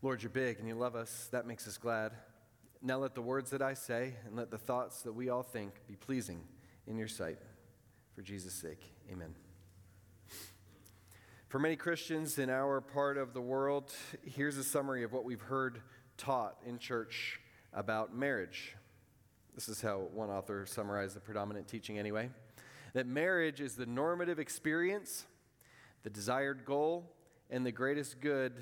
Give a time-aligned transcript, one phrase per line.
[0.00, 1.28] Lord, you're big and you love us.
[1.32, 2.12] That makes us glad.
[2.80, 5.72] Now let the words that I say and let the thoughts that we all think
[5.86, 6.40] be pleasing
[6.86, 7.38] in your sight.
[8.14, 8.80] For Jesus' sake,
[9.10, 9.34] amen.
[11.48, 13.92] For many Christians in our part of the world,
[14.24, 15.80] here's a summary of what we've heard
[16.16, 17.40] taught in church
[17.72, 18.76] about marriage.
[19.54, 22.30] This is how one author summarized the predominant teaching, anyway
[22.92, 25.26] that marriage is the normative experience,
[26.02, 27.12] the desired goal,
[27.50, 28.54] and the greatest good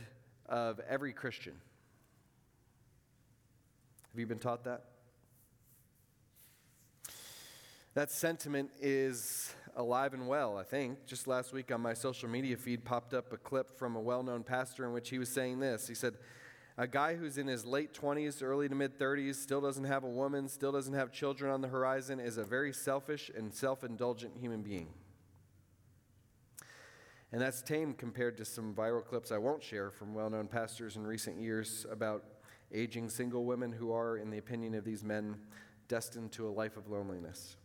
[0.48, 1.54] of every Christian.
[4.10, 4.84] Have you been taught that?
[7.94, 11.06] That sentiment is alive and well, I think.
[11.06, 14.22] Just last week on my social media feed popped up a clip from a well
[14.22, 15.86] known pastor in which he was saying this.
[15.86, 16.14] He said,
[16.76, 20.08] A guy who's in his late 20s, early to mid 30s, still doesn't have a
[20.08, 24.34] woman, still doesn't have children on the horizon, is a very selfish and self indulgent
[24.40, 24.88] human being.
[27.32, 30.96] And that's tame compared to some viral clips I won't share from well known pastors
[30.96, 32.24] in recent years about
[32.72, 35.36] aging single women who are, in the opinion of these men,
[35.88, 37.56] destined to a life of loneliness.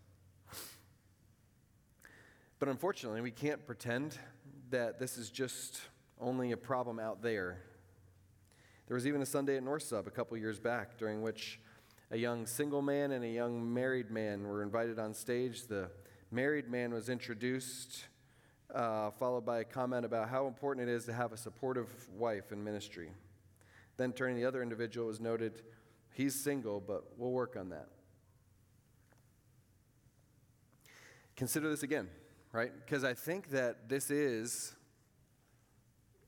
[2.59, 4.19] But unfortunately, we can't pretend
[4.69, 5.81] that this is just
[6.19, 7.57] only a problem out there.
[8.87, 11.59] There was even a Sunday at North Sub a couple years back during which
[12.11, 15.67] a young single man and a young married man were invited on stage.
[15.67, 15.89] The
[16.29, 18.05] married man was introduced
[18.73, 22.51] uh, followed by a comment about how important it is to have a supportive wife
[22.51, 23.11] in ministry.
[23.97, 25.61] Then, turning to the other individual, was noted,
[26.13, 27.87] he's single, but we'll work on that.
[31.35, 32.07] Consider this again,
[32.51, 32.71] right?
[32.85, 34.75] Because I think that this is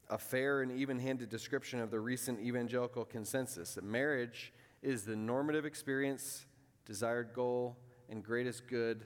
[0.10, 5.16] a fair and even handed description of the recent evangelical consensus that marriage is the
[5.16, 6.46] normative experience,
[6.86, 7.78] desired goal,
[8.10, 9.06] and greatest good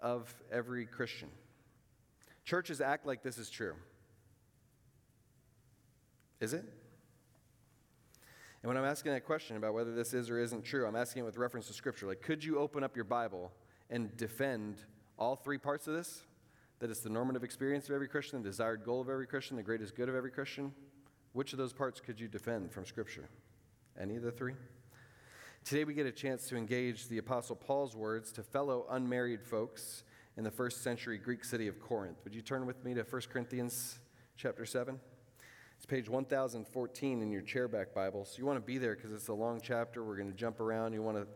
[0.00, 1.28] of every Christian.
[2.48, 3.74] Churches act like this is true.
[6.40, 6.64] Is it?
[8.62, 11.24] And when I'm asking that question about whether this is or isn't true, I'm asking
[11.24, 12.06] it with reference to Scripture.
[12.06, 13.52] Like, could you open up your Bible
[13.90, 14.78] and defend
[15.18, 16.22] all three parts of this?
[16.78, 19.62] That it's the normative experience of every Christian, the desired goal of every Christian, the
[19.62, 20.72] greatest good of every Christian?
[21.34, 23.28] Which of those parts could you defend from Scripture?
[24.00, 24.54] Any of the three?
[25.66, 30.02] Today we get a chance to engage the Apostle Paul's words to fellow unmarried folks
[30.38, 32.18] in the first century Greek city of Corinth.
[32.22, 33.98] Would you turn with me to 1 Corinthians
[34.36, 35.00] chapter 7?
[35.76, 38.24] It's page 1014 in your chairback Bible.
[38.24, 40.04] So you want to be there because it's a long chapter.
[40.04, 40.92] We're going to jump around.
[40.92, 41.26] You want to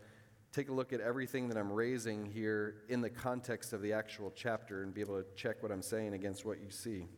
[0.53, 4.33] take a look at everything that I'm raising here in the context of the actual
[4.37, 7.09] chapter and be able to check what I'm saying against what you see.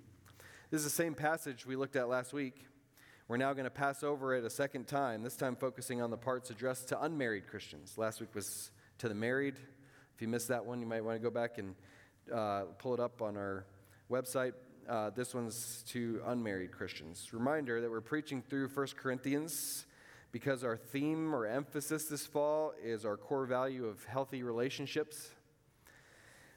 [0.71, 2.65] This is the same passage we looked at last week.
[3.29, 6.17] We're now going to pass over it a second time, this time focusing on the
[6.17, 7.99] parts addressed to unmarried Christians.
[7.99, 9.57] Last week was to the married,
[10.15, 11.75] if you missed that one, you might want to go back and
[12.33, 13.67] uh, pull it up on our
[14.11, 14.53] website.
[14.89, 17.33] Uh, this one's to unmarried Christians.
[17.33, 19.87] Reminder that we're preaching through 1 Corinthians
[20.31, 25.31] because our theme or emphasis this fall is our core value of healthy relationships.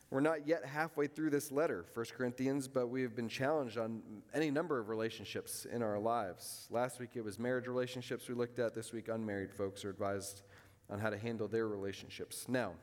[0.09, 4.01] We're not yet halfway through this letter, 1 Corinthians, but we have been challenged on
[4.33, 6.67] any number of relationships in our lives.
[6.69, 8.73] Last week it was marriage relationships we looked at.
[8.73, 10.43] This week, unmarried folks are advised
[10.89, 12.45] on how to handle their relationships.
[12.47, 12.73] Now,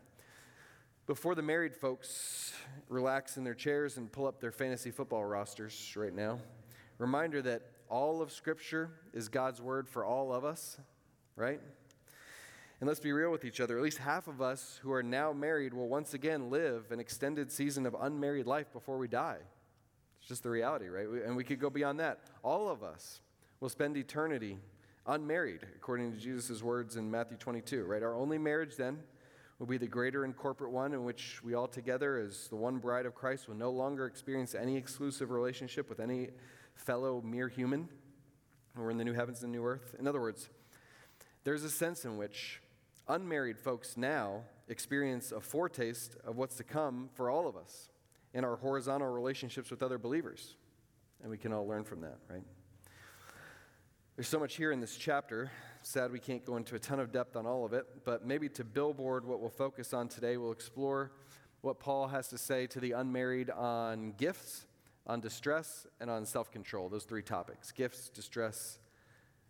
[1.07, 2.55] before the married folks
[2.89, 6.39] relax in their chairs and pull up their fantasy football rosters right now,
[6.99, 10.79] reminder that all of Scripture is God's word for all of us,
[11.37, 11.61] right?
[12.81, 13.77] And let's be real with each other.
[13.77, 17.53] At least half of us who are now married will once again live an extended
[17.53, 19.39] season of unmarried life before we die.
[20.21, 21.07] It's just the reality, right?
[21.07, 22.21] And we could go beyond that.
[22.43, 23.21] All of us
[23.61, 24.59] will spend eternity
[25.07, 28.03] unmarried, according to Jesus' words in Matthew 22, right?
[28.03, 29.01] Our only marriage then
[29.59, 32.79] will be the greater and corporate one in which we all together, as the one
[32.79, 36.31] bride of Christ, will no longer experience any exclusive relationship with any
[36.75, 37.89] fellow mere human.
[38.77, 39.95] We're in the new heavens and new earth.
[39.99, 40.49] In other words,
[41.45, 42.61] there's a sense in which
[43.07, 47.91] unmarried folks now experience a foretaste of what's to come for all of us
[48.33, 50.57] in our horizontal relationships with other believers.
[51.23, 52.43] And we can all learn from that, right?
[54.17, 55.51] There's so much here in this chapter
[55.83, 58.49] sad we can't go into a ton of depth on all of it, but maybe
[58.51, 61.11] to billboard what we'll focus on today, we'll explore
[61.63, 64.67] what Paul has to say to the unmarried on gifts,
[65.07, 66.89] on distress, and on self control.
[66.89, 68.79] Those three topics gifts, distress,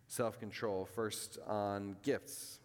[0.07, 0.85] self control.
[0.85, 2.59] First, on gifts.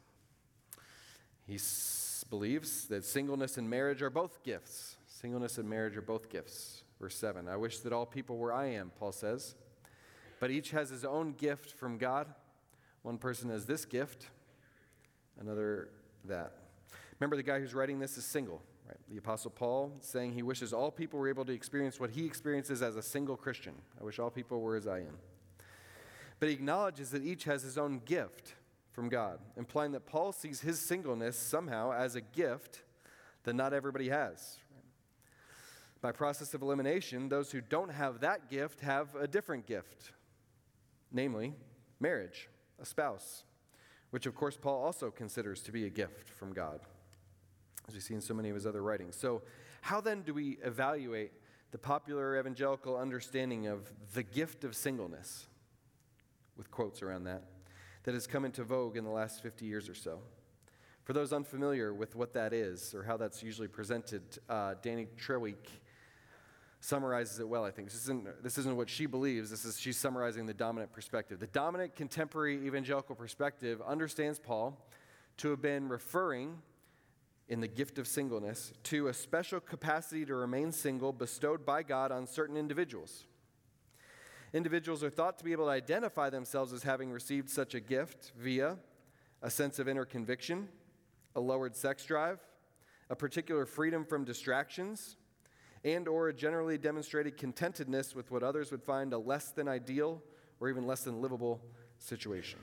[1.46, 4.96] He s- believes that singleness and marriage are both gifts.
[5.06, 6.82] Singleness and marriage are both gifts.
[6.99, 9.55] Verse 7 I wish that all people were I am, Paul says.
[10.41, 12.27] But each has his own gift from God.
[13.03, 14.27] One person has this gift,
[15.39, 15.91] another
[16.25, 16.55] that.
[17.19, 18.97] Remember, the guy who's writing this is single, right?
[19.11, 22.83] The Apostle Paul saying he wishes all people were able to experience what he experiences
[22.83, 23.75] as a single Christian.
[24.01, 25.19] I wish all people were as I am.
[26.39, 28.55] But he acknowledges that each has his own gift
[28.91, 32.83] from God, implying that Paul sees his singleness somehow as a gift
[33.45, 34.57] that not everybody has.
[36.01, 40.13] By process of elimination, those who don't have that gift have a different gift,
[41.12, 41.55] namely
[41.99, 42.49] marriage,
[42.81, 43.45] a spouse,
[44.11, 46.81] which of course Paul also considers to be a gift from God,
[47.89, 49.17] as we see in so many of his other writings.
[49.17, 49.43] So,
[49.83, 51.33] how then do we evaluate
[51.71, 55.47] the popular evangelical understanding of the gift of singleness,
[56.57, 57.45] with quotes around that,
[58.03, 60.21] that has come into vogue in the last 50 years or so?
[61.05, 65.67] For those unfamiliar with what that is or how that's usually presented, uh, Dani Treweek
[66.81, 67.88] summarizes it well, I think.
[67.88, 71.38] This isn't, this isn't what she believes, this is she's summarizing the dominant perspective.
[71.38, 74.79] The dominant contemporary evangelical perspective understands Paul
[75.38, 76.59] to have been referring
[77.49, 82.12] in the gift of singleness to a special capacity to remain single bestowed by God
[82.12, 83.27] on certain individuals.
[84.53, 88.32] Individuals are thought to be able to identify themselves as having received such a gift
[88.38, 88.77] via
[89.43, 90.69] a sense of inner conviction,
[91.37, 92.41] a lowered sex drive,
[93.11, 95.17] a particular freedom from distractions,
[95.85, 100.23] and or a generally demonstrated contentedness with what others would find a less than ideal
[100.61, 101.61] or even less than livable
[101.99, 102.59] situation.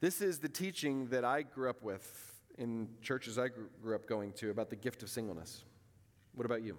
[0.00, 4.32] This is the teaching that I grew up with in churches I grew up going
[4.34, 5.64] to about the gift of singleness.
[6.34, 6.78] What about you?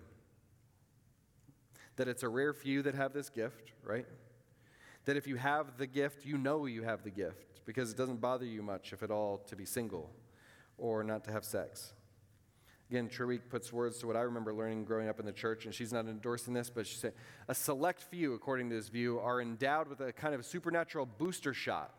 [1.96, 4.06] That it's a rare few that have this gift, right?
[5.06, 8.22] That if you have the gift, you know you have the gift because it doesn't
[8.22, 10.10] bother you much, if at all, to be single
[10.78, 11.94] or not to have sex.
[12.92, 15.74] Again, Treweek puts words to what I remember learning growing up in the church, and
[15.74, 17.14] she's not endorsing this, but she said
[17.48, 21.54] a select few, according to this view, are endowed with a kind of supernatural booster
[21.54, 21.94] shot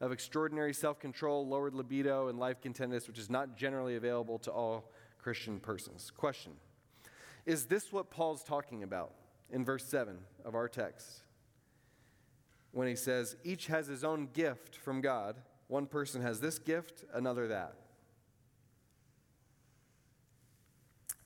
[0.00, 4.52] of extraordinary self control, lowered libido, and life contentedness, which is not generally available to
[4.52, 6.12] all Christian persons.
[6.16, 6.52] Question
[7.44, 9.14] Is this what Paul's talking about
[9.50, 11.22] in verse 7 of our text?
[12.70, 15.34] When he says, each has his own gift from God.
[15.66, 17.74] One person has this gift, another that.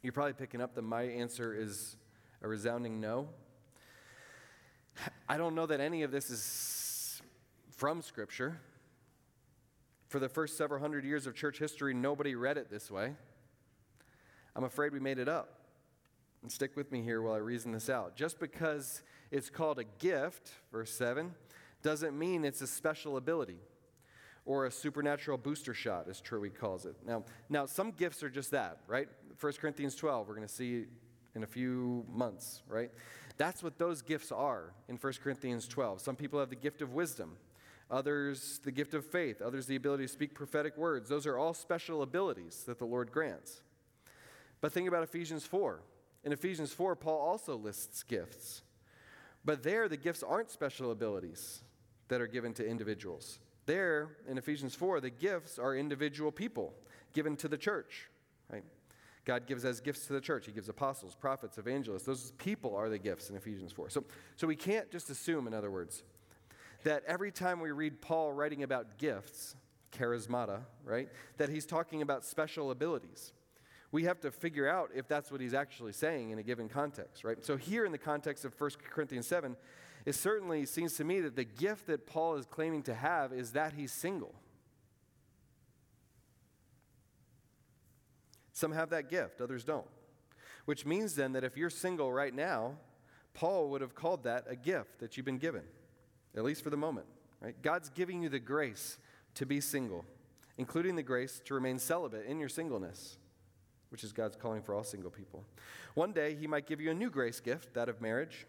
[0.02, 1.96] You're probably picking up that my answer is
[2.43, 3.28] a resounding no.
[5.28, 7.22] I don't know that any of this is
[7.70, 8.58] from Scripture.
[10.08, 13.14] For the first several hundred years of church history, nobody read it this way.
[14.56, 15.60] I'm afraid we made it up.
[16.43, 18.16] And stick with me here while I reason this out.
[18.16, 21.32] Just because it's called a gift, verse 7,
[21.81, 23.60] doesn't mean it's a special ability
[24.44, 26.96] or a supernatural booster shot, as Treweek calls it.
[27.06, 29.08] Now, now, some gifts are just that, right?
[29.40, 30.87] 1 Corinthians 12, we're going to see
[31.34, 32.90] in a few months, right?
[33.38, 36.00] That's what those gifts are in 1 Corinthians 12.
[36.00, 37.37] Some people have the gift of wisdom,
[37.90, 41.08] others the gift of faith, others the ability to speak prophetic words.
[41.08, 43.62] Those are all special abilities that the Lord grants.
[44.61, 45.82] But think about Ephesians 4.
[46.25, 48.62] In Ephesians 4, Paul also lists gifts.
[49.44, 51.62] But there, the gifts aren't special abilities
[52.08, 53.40] that are given to individuals.
[53.67, 56.75] There, in Ephesians 4, the gifts are individual people
[57.12, 58.08] given to the church,
[58.50, 58.64] right?
[59.24, 60.46] God gives as gifts to the church.
[60.46, 62.04] He gives apostles, prophets, evangelists.
[62.04, 63.90] Those people are the gifts in Ephesians 4.
[63.90, 64.04] So,
[64.36, 66.02] so we can't just assume, in other words,
[66.82, 69.54] that every time we read Paul writing about gifts,
[69.92, 73.32] charismata, right, that he's talking about special abilities.
[73.92, 77.24] We have to figure out if that's what he's actually saying in a given context,
[77.24, 77.44] right?
[77.44, 79.54] So here in the context of 1 Corinthians 7,
[80.06, 83.52] it certainly seems to me that the gift that Paul is claiming to have is
[83.52, 84.34] that he's single.
[88.52, 89.86] Some have that gift, others don't.
[90.64, 92.74] Which means then that if you're single right now,
[93.34, 95.62] Paul would have called that a gift that you've been given,
[96.36, 97.06] at least for the moment.
[97.40, 97.60] Right?
[97.62, 98.98] God's giving you the grace
[99.34, 100.04] to be single,
[100.58, 103.18] including the grace to remain celibate in your singleness,
[103.88, 105.44] which is God's calling for all single people.
[105.94, 108.46] One day, He might give you a new grace gift, that of marriage.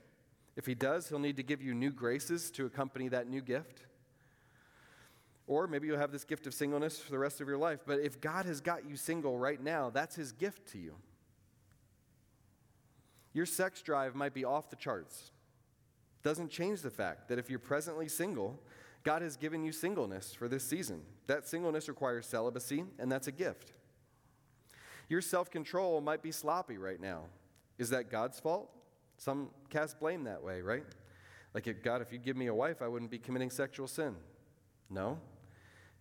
[0.56, 3.86] If he does, he'll need to give you new graces to accompany that new gift.
[5.46, 7.80] Or maybe you'll have this gift of singleness for the rest of your life.
[7.86, 10.96] But if God has got you single right now, that's his gift to you.
[13.34, 15.32] Your sex drive might be off the charts.
[16.22, 18.62] Doesn't change the fact that if you're presently single,
[19.04, 21.02] God has given you singleness for this season.
[21.28, 23.74] That singleness requires celibacy, and that's a gift.
[25.10, 27.24] Your self control might be sloppy right now.
[27.78, 28.70] Is that God's fault?
[29.18, 30.86] Some cast blame that way, right?
[31.54, 34.16] Like, if God, if you give me a wife, I wouldn't be committing sexual sin.
[34.90, 35.20] No.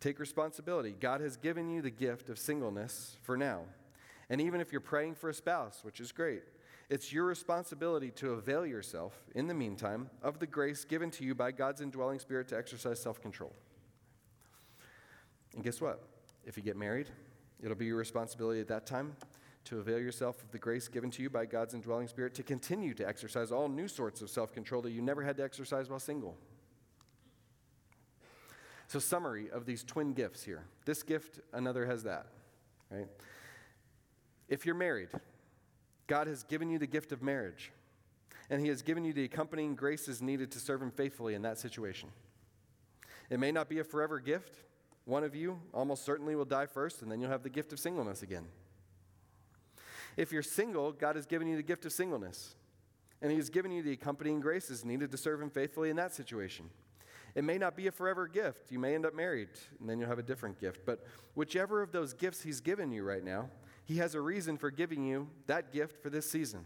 [0.03, 0.97] Take responsibility.
[0.99, 3.61] God has given you the gift of singleness for now.
[4.29, 6.43] And even if you're praying for a spouse, which is great,
[6.91, 11.37] it's your responsibility to avail yourself, in the meantime, of the grace given to you
[11.37, 13.53] by God's indwelling spirit to exercise self control.
[15.55, 16.03] And guess what?
[16.45, 17.09] If you get married,
[17.63, 19.15] it'll be your responsibility at that time
[19.67, 22.93] to avail yourself of the grace given to you by God's indwelling spirit to continue
[22.95, 26.01] to exercise all new sorts of self control that you never had to exercise while
[26.01, 26.37] single.
[28.93, 30.65] So, summary of these twin gifts here.
[30.85, 32.27] This gift, another has that,
[32.91, 33.07] right?
[34.51, 35.09] If you're married,
[36.07, 37.73] God has given you the gift of marriage,
[38.51, 41.57] and He has given you the accompanying graces needed to serve Him faithfully in that
[41.57, 42.11] situation.
[43.31, 44.57] It may not be a forever gift.
[45.07, 47.81] One of you almost certainly will die first, and then you'll have the gift of
[47.81, 48.45] singleness again.
[50.19, 52.57] If you're single, God has given you the gift of singleness,
[53.23, 56.13] and He has given you the accompanying graces needed to serve Him faithfully in that
[56.13, 56.69] situation.
[57.35, 58.71] It may not be a forever gift.
[58.71, 59.49] You may end up married,
[59.81, 60.81] and then you'll have a different gift.
[60.85, 63.49] But whichever of those gifts He's given you right now,
[63.85, 66.65] He has a reason for giving you that gift for this season.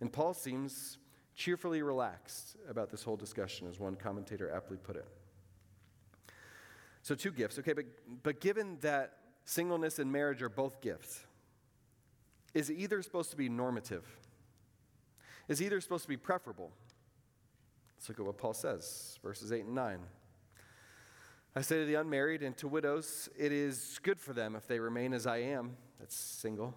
[0.00, 0.98] And Paul seems
[1.34, 5.06] cheerfully relaxed about this whole discussion, as one commentator aptly put it.
[7.02, 7.86] So, two gifts, okay, but,
[8.22, 11.24] but given that singleness and marriage are both gifts,
[12.54, 14.04] is either supposed to be normative?
[15.48, 16.70] Is either supposed to be preferable?
[18.02, 20.00] Let's look at what Paul says, verses 8 and 9.
[21.54, 24.80] I say to the unmarried and to widows, it is good for them if they
[24.80, 26.74] remain as I am, that's single.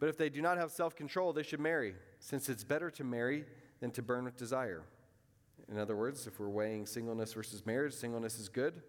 [0.00, 3.04] But if they do not have self control, they should marry, since it's better to
[3.04, 3.44] marry
[3.78, 4.82] than to burn with desire.
[5.70, 8.82] In other words, if we're weighing singleness versus marriage, singleness is good.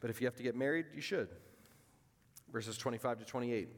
[0.00, 1.28] But if you have to get married, you should.
[2.50, 3.68] Verses 25 to 28.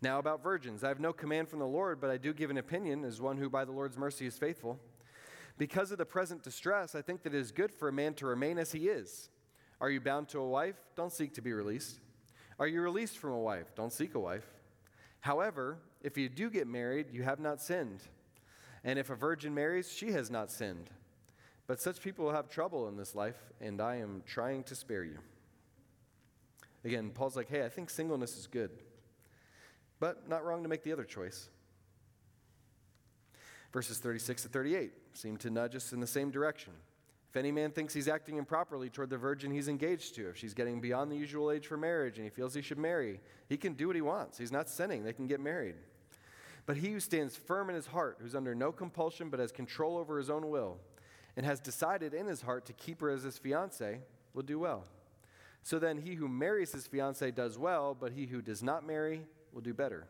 [0.00, 2.56] Now, about virgins, I have no command from the Lord, but I do give an
[2.56, 4.80] opinion as one who by the Lord's mercy is faithful.
[5.58, 8.26] Because of the present distress, I think that it is good for a man to
[8.26, 9.28] remain as he is.
[9.80, 10.76] Are you bound to a wife?
[10.96, 11.98] Don't seek to be released.
[12.58, 13.74] Are you released from a wife?
[13.74, 14.46] Don't seek a wife.
[15.20, 18.00] However, if you do get married, you have not sinned.
[18.84, 20.90] And if a virgin marries, she has not sinned.
[21.66, 25.04] But such people will have trouble in this life, and I am trying to spare
[25.04, 25.18] you.
[26.84, 28.70] Again, Paul's like, hey, I think singleness is good,
[29.98, 31.50] but not wrong to make the other choice.
[33.72, 36.72] Verses 36 to 38 seem to nudge us in the same direction.
[37.30, 40.54] If any man thinks he's acting improperly toward the virgin he's engaged to, if she's
[40.54, 43.74] getting beyond the usual age for marriage and he feels he should marry, he can
[43.74, 44.38] do what he wants.
[44.38, 45.74] He's not sinning, they can get married.
[46.64, 49.98] But he who stands firm in his heart, who's under no compulsion but has control
[49.98, 50.78] over his own will,
[51.36, 53.98] and has decided in his heart to keep her as his fiancee,
[54.32, 54.84] will do well.
[55.62, 59.22] So then, he who marries his fiancee does well, but he who does not marry
[59.52, 60.06] will do better.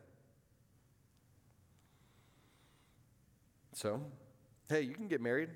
[3.79, 4.01] So,
[4.69, 5.51] hey, you can get married,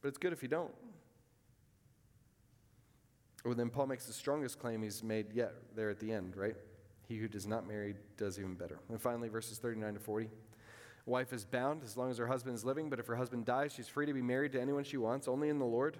[0.00, 0.70] but it's good if you don't.
[3.44, 6.54] Well, then Paul makes the strongest claim he's made yet there at the end, right?
[7.08, 8.78] He who does not marry does even better.
[8.88, 10.30] And finally, verses 39 to 40.
[11.06, 13.72] Wife is bound as long as her husband is living, but if her husband dies,
[13.72, 15.96] she's free to be married to anyone she wants, only in the Lord,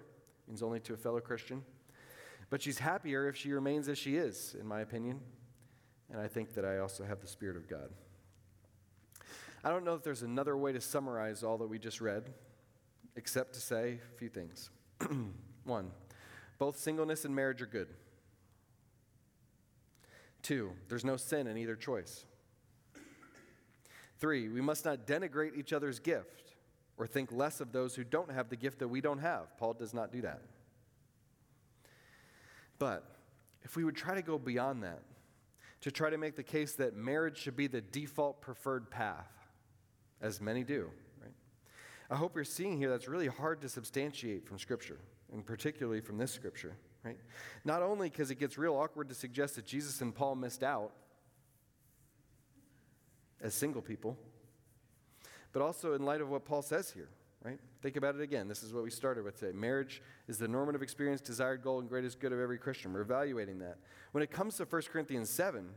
[0.47, 1.65] means only to a fellow Christian.
[2.49, 5.19] But she's happier if she remains as she is, in my opinion.
[6.13, 7.91] And I think that I also have the Spirit of God.
[9.67, 12.31] I don't know if there's another way to summarize all that we just read,
[13.17, 14.71] except to say a few things.
[15.65, 15.91] One,
[16.57, 17.89] both singleness and marriage are good.
[20.41, 22.27] Two, there's no sin in either choice.
[24.21, 26.55] Three, we must not denigrate each other's gift
[26.97, 29.59] or think less of those who don't have the gift that we don't have.
[29.59, 30.43] Paul does not do that.
[32.79, 33.03] But
[33.65, 35.03] if we would try to go beyond that,
[35.81, 39.33] to try to make the case that marriage should be the default preferred path,
[40.21, 41.33] as many do, right?
[42.11, 44.99] I hope you're seeing here that's really hard to substantiate from Scripture,
[45.33, 47.19] and particularly from this Scripture, right?
[47.65, 50.93] Not only because it gets real awkward to suggest that Jesus and Paul missed out
[53.41, 54.17] as single people,
[55.53, 57.09] but also in light of what Paul says here
[57.47, 57.61] right?
[57.81, 58.49] Think about it again.
[58.49, 59.57] This is what we started with today.
[59.57, 62.93] Marriage is the normative experience, desired goal, and greatest good of every Christian.
[62.93, 63.79] We're evaluating that.
[64.11, 65.69] When it comes to 1 Corinthians 7,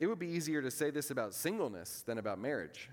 [0.00, 2.88] it would be easier to say this about singleness than about marriage.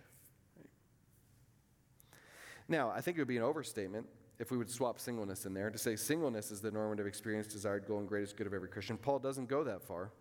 [2.67, 4.07] Now, I think it would be an overstatement
[4.39, 7.87] if we would swap singleness in there to say singleness is the normative experience, desired
[7.87, 8.97] goal, and greatest good of every Christian.
[8.97, 10.11] Paul doesn't go that far,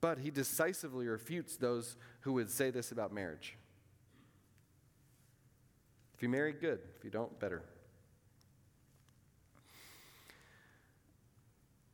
[0.00, 3.56] but he decisively refutes those who would say this about marriage.
[6.14, 6.80] If you marry, good.
[6.98, 7.62] If you don't, better.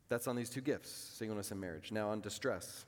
[0.09, 1.91] That's on these two gifts singleness and marriage.
[1.93, 2.87] Now, on distress.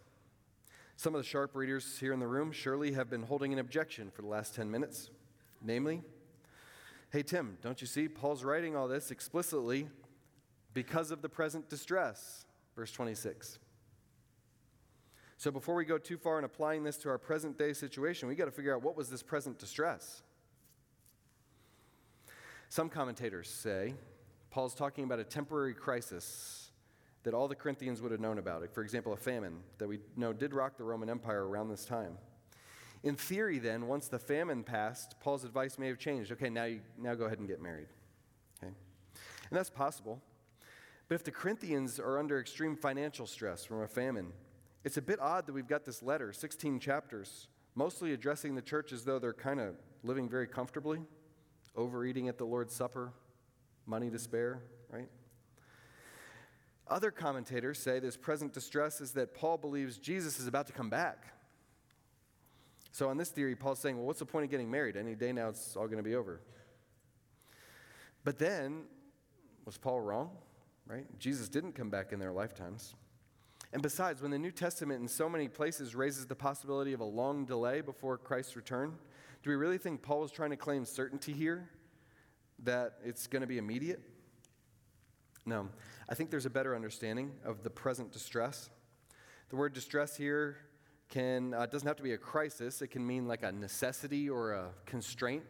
[0.96, 4.10] Some of the sharp readers here in the room surely have been holding an objection
[4.10, 5.10] for the last 10 minutes.
[5.62, 6.02] Namely,
[7.10, 8.08] hey, Tim, don't you see?
[8.08, 9.88] Paul's writing all this explicitly
[10.74, 12.44] because of the present distress.
[12.76, 13.58] Verse 26.
[15.36, 18.34] So, before we go too far in applying this to our present day situation, we
[18.34, 20.22] got to figure out what was this present distress.
[22.68, 23.94] Some commentators say
[24.50, 26.70] Paul's talking about a temporary crisis
[27.22, 28.68] that all the Corinthians would have known about.
[28.74, 32.18] For example, a famine that we know did rock the Roman Empire around this time.
[33.02, 36.32] In theory, then, once the famine passed, Paul's advice may have changed.
[36.32, 37.88] Okay, now, you, now go ahead and get married.
[38.58, 38.72] Okay?
[39.50, 40.20] And that's possible.
[41.08, 44.32] But if the Corinthians are under extreme financial stress from a famine,
[44.84, 48.92] it's a bit odd that we've got this letter, 16 chapters, mostly addressing the church
[48.92, 51.00] as though they're kind of living very comfortably,
[51.76, 53.12] overeating at the Lord's Supper,
[53.86, 55.08] money to spare, right?
[56.88, 60.90] Other commentators say this present distress is that Paul believes Jesus is about to come
[60.90, 61.26] back.
[62.98, 64.96] So, on this theory, Paul's saying, well, what's the point of getting married?
[64.96, 66.40] Any day now it's all going to be over.
[68.24, 68.86] But then,
[69.64, 70.30] was Paul wrong?
[70.84, 71.06] Right?
[71.20, 72.96] Jesus didn't come back in their lifetimes.
[73.72, 77.04] And besides, when the New Testament in so many places raises the possibility of a
[77.04, 78.98] long delay before Christ's return,
[79.44, 81.70] do we really think Paul was trying to claim certainty here
[82.64, 84.00] that it's going to be immediate?
[85.46, 85.68] No.
[86.08, 88.70] I think there's a better understanding of the present distress.
[89.50, 90.56] The word distress here
[91.08, 92.82] can uh, doesn't have to be a crisis.
[92.82, 95.44] It can mean like a necessity or a constraint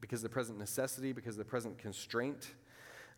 [0.00, 2.54] because of the present necessity, because of the present constraint.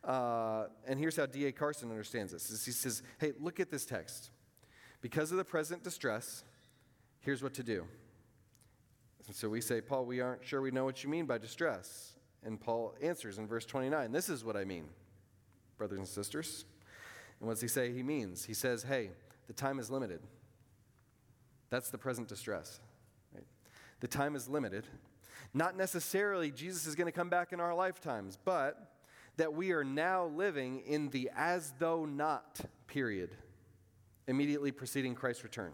[0.05, 1.51] Uh, and here's how D.A.
[1.51, 2.65] Carson understands this.
[2.65, 4.31] He says, hey, look at this text.
[5.01, 6.45] Because of the present distress,
[7.21, 7.85] here's what to do.
[9.27, 12.13] And so we say, Paul, we aren't sure we know what you mean by distress.
[12.45, 14.85] And Paul answers in verse 29, this is what I mean,
[15.77, 16.65] brothers and sisters.
[17.41, 18.45] And what does he say he means?
[18.45, 19.11] He says, hey,
[19.49, 20.21] the time is limited.
[21.71, 22.81] That's the present distress.
[23.35, 23.47] Right?
[24.01, 24.87] The time is limited.
[25.55, 28.93] Not necessarily Jesus is going to come back in our lifetimes, but
[29.37, 33.31] that we are now living in the as though not period,
[34.27, 35.73] immediately preceding Christ's return.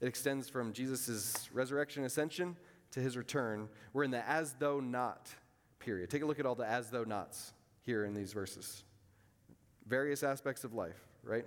[0.00, 2.56] It extends from Jesus' resurrection ascension
[2.92, 3.68] to his return.
[3.92, 5.28] We're in the as though not
[5.78, 6.10] period.
[6.10, 8.84] Take a look at all the as though nots here in these verses.
[9.86, 11.44] Various aspects of life, right?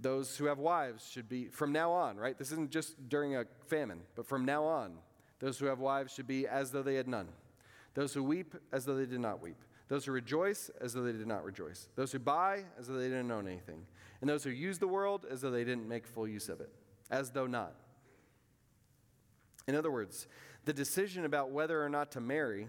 [0.00, 2.38] Those who have wives should be, from now on, right?
[2.38, 4.92] This isn't just during a famine, but from now on,
[5.40, 7.28] those who have wives should be as though they had none.
[7.94, 9.56] Those who weep as though they did not weep.
[9.88, 11.88] Those who rejoice as though they did not rejoice.
[11.96, 13.86] Those who buy as though they didn't own anything.
[14.20, 16.70] And those who use the world as though they didn't make full use of it.
[17.10, 17.74] As though not.
[19.66, 20.26] In other words,
[20.64, 22.68] the decision about whether or not to marry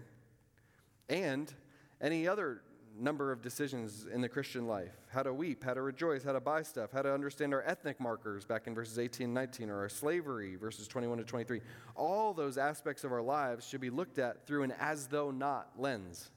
[1.08, 1.52] and
[2.00, 2.62] any other
[2.98, 6.40] number of decisions in the Christian life how to weep, how to rejoice, how to
[6.40, 9.78] buy stuff, how to understand our ethnic markers back in verses 18 and 19, or
[9.78, 11.60] our slavery, verses 21 to 23.
[11.96, 15.70] All those aspects of our lives should be looked at through an as though not
[15.76, 16.30] lens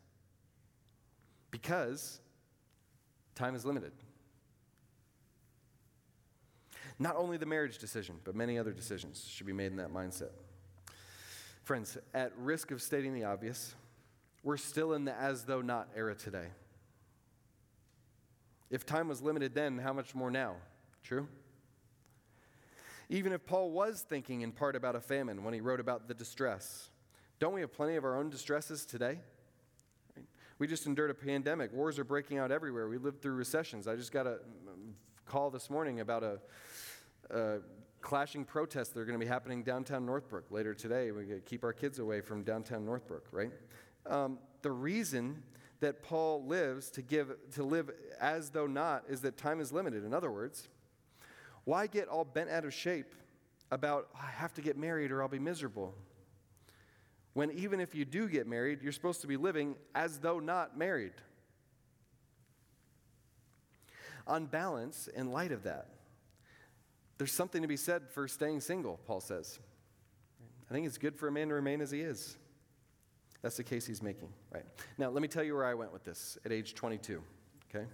[1.52, 2.20] because
[3.36, 3.92] time is limited.
[7.00, 10.32] Not only the marriage decision, but many other decisions should be made in that mindset.
[11.64, 13.76] Friends, at risk of stating the obvious,
[14.44, 16.48] we're still in the as though not era today.
[18.70, 20.56] If time was limited then, how much more now?
[21.04, 21.28] True?
[23.10, 26.14] Even if Paul was thinking in part about a famine when he wrote about the
[26.14, 26.90] distress,
[27.40, 29.20] don't we have plenty of our own distresses today?
[30.60, 31.74] We just endured a pandemic.
[31.74, 32.88] Wars are breaking out everywhere.
[32.88, 33.88] We lived through recessions.
[33.88, 34.34] I just got a
[34.68, 36.40] um, call this morning about a,
[37.30, 37.60] a
[38.02, 41.12] clashing protests that are going to be happening downtown Northbrook later today.
[41.12, 43.52] We keep our kids away from downtown Northbrook, right?
[44.06, 45.44] Um, the reason
[45.80, 50.06] that Paul lives to give to live as though not is that time is limited.
[50.06, 50.70] In other words,
[51.66, 53.14] why get all bent out of shape
[53.72, 55.94] about I have to get married or I'll be miserable?
[57.34, 60.78] When even if you do get married, you're supposed to be living as though not
[60.78, 61.14] married.
[64.28, 65.88] On balance, in light of that,
[67.18, 69.60] there's something to be said for staying single, Paul says.
[70.70, 72.38] I think it's good for a man to remain as he is.
[73.44, 74.64] That's the case he's making, right?
[74.98, 77.22] Now, let me tell you where I went with this at age 22,
[77.70, 77.86] okay?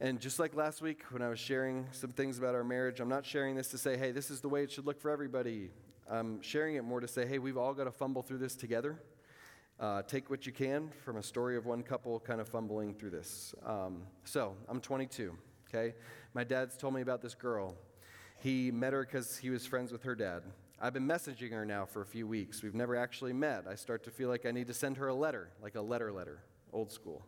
[0.00, 3.10] And just like last week when I was sharing some things about our marriage, I'm
[3.10, 5.68] not sharing this to say, hey, this is the way it should look for everybody.
[6.10, 8.98] I'm sharing it more to say, hey, we've all got to fumble through this together.
[9.78, 13.10] Uh, take what you can from a story of one couple kind of fumbling through
[13.10, 13.54] this.
[13.66, 15.36] Um, so, I'm 22,
[15.68, 15.94] okay?
[16.32, 17.74] My dad's told me about this girl.
[18.38, 20.42] He met her because he was friends with her dad.
[20.84, 22.60] I've been messaging her now for a few weeks.
[22.60, 23.66] We've never actually met.
[23.70, 26.10] I start to feel like I need to send her a letter, like a letter
[26.10, 26.40] letter,
[26.72, 27.24] old school.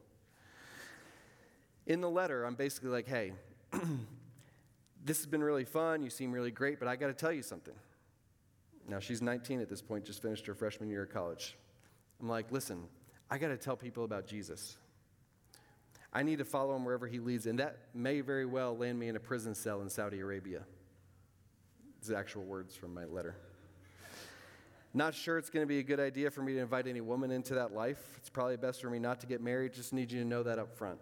[1.86, 3.32] In the letter, I'm basically like, hey,
[5.04, 6.02] this has been really fun.
[6.02, 7.74] You seem really great, but I got to tell you something.
[8.88, 11.56] Now, she's 19 at this point, just finished her freshman year of college.
[12.20, 12.88] I'm like, listen,
[13.30, 14.76] I got to tell people about Jesus.
[16.12, 19.06] I need to follow him wherever he leads, and that may very well land me
[19.06, 20.62] in a prison cell in Saudi Arabia.
[22.02, 23.36] These actual words from my letter.
[24.96, 27.33] Not sure it's going to be a good idea for me to invite any woman
[27.33, 28.14] into that life.
[28.16, 29.74] It's probably best for me not to get married.
[29.74, 31.00] Just need you to know that up front.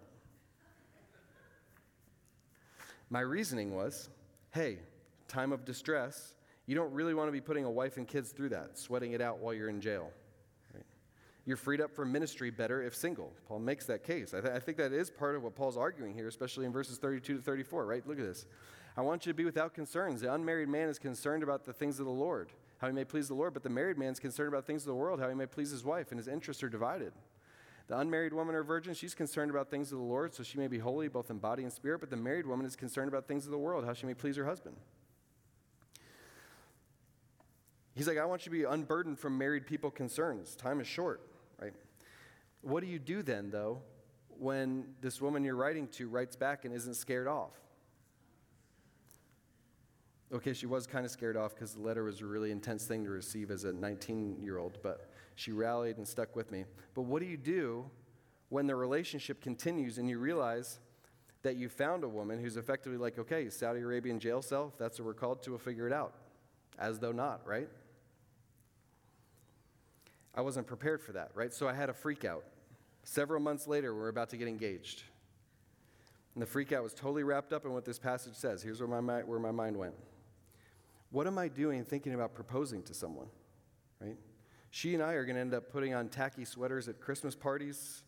[3.09, 4.09] My reasoning was
[4.51, 4.77] hey,
[5.27, 6.35] time of distress,
[6.67, 9.21] you don't really want to be putting a wife and kids through that, sweating it
[9.21, 10.11] out while you're in jail.
[11.45, 13.33] You're freed up for ministry better if single.
[13.47, 14.33] Paul makes that case.
[14.33, 16.97] I, th- I, think that is part of what Paul's arguing here, especially in verses
[16.97, 18.07] 32 to 34, right?
[18.07, 18.45] Look at this.
[18.95, 20.21] I want you to be without concerns.
[20.21, 22.53] The unmarried man is concerned about the things of the Lord,
[22.83, 24.87] how he may please the Lord, but the married man is concerned about things of
[24.87, 27.13] the world, how he may please his wife, and his interests are divided.
[27.87, 30.67] The unmarried woman or virgin, she's concerned about things of the Lord, so she may
[30.67, 33.45] be holy both in body and spirit, but the married woman is concerned about things
[33.45, 34.75] of the world, how she may please her husband.
[37.95, 40.53] He's like, I want you to be unburdened from married people concerns.
[40.53, 41.21] Time is short,
[41.61, 41.73] right?
[42.63, 43.81] What do you do then, though,
[44.27, 47.62] when this woman you're writing to writes back and isn't scared off?
[50.33, 53.03] Okay, she was kind of scared off because the letter was a really intense thing
[53.03, 56.65] to receive as a 19 year old, but she rallied and stuck with me.
[56.95, 57.85] But what do you do
[58.49, 60.79] when the relationship continues and you realize
[61.43, 64.99] that you found a woman who's effectively like, okay, Saudi Arabian jail cell, if that's
[64.99, 66.15] what we're called to, we'll figure it out.
[66.79, 67.69] As though not, right?
[70.33, 71.53] I wasn't prepared for that, right?
[71.53, 72.43] So I had a freak out.
[73.03, 75.03] Several months later, we are about to get engaged.
[76.33, 78.63] And the freak out was totally wrapped up in what this passage says.
[78.63, 79.93] Here's where my, where my mind went.
[81.13, 83.27] What am I doing thinking about proposing to someone,
[84.01, 84.17] right?
[84.71, 88.01] She and I are going to end up putting on tacky sweaters at Christmas parties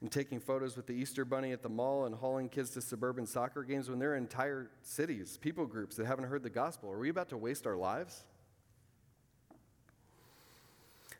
[0.00, 3.26] and taking photos with the Easter Bunny at the mall and hauling kids to suburban
[3.26, 6.90] soccer games when there are entire cities, people groups that haven't heard the gospel.
[6.90, 8.24] Are we about to waste our lives?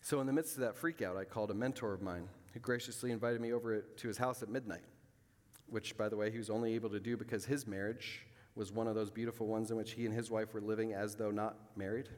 [0.00, 3.12] So, in the midst of that freakout, I called a mentor of mine who graciously
[3.12, 4.84] invited me over to his house at midnight,
[5.68, 8.22] which, by the way, he was only able to do because his marriage
[8.58, 11.14] was one of those beautiful ones in which he and his wife were living as
[11.14, 12.08] though not married.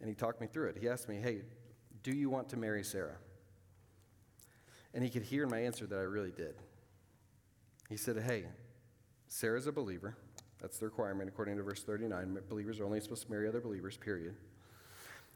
[0.00, 0.78] And he talked me through it.
[0.80, 1.42] He asked me, Hey,
[2.02, 3.16] do you want to marry Sarah?
[4.92, 6.56] And he could hear in my answer that I really did.
[7.88, 8.46] He said, Hey,
[9.28, 10.16] Sarah's a believer.
[10.60, 12.38] That's the requirement according to verse 39.
[12.48, 14.34] Believers are only supposed to marry other believers, period.